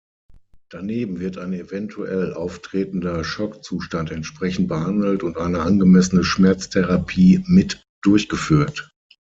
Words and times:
Daneben 0.71 1.19
wird 1.19 1.37
ein 1.37 1.53
eventuell 1.53 2.33
auftretender 2.33 3.23
Schockzustand 3.23 4.09
entsprechend 4.09 4.67
behandelt 4.67 5.21
und 5.21 5.37
eine 5.37 5.59
angemessene 5.61 6.23
Schmerztherapie 6.23 7.43
mit 7.45 7.83
durchgeführt. 8.01 8.89